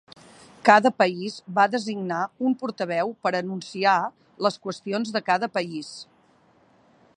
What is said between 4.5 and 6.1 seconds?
qüestions de cada país.